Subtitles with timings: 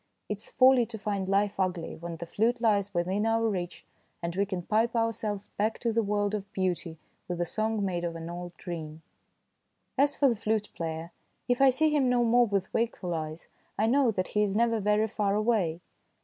[0.27, 3.85] It is folly to find life ugly when the flute lies within our reach
[4.23, 8.03] and we can pipe ourselves back to the world of beauty with a song made
[8.03, 9.03] of an old dream.
[9.99, 11.11] THE DAY BEFORE YESTERDAY 195 As for the flute player,
[11.47, 14.79] if I see him no more with wakeful eyes, I know that he is never
[14.79, 15.81] very far away.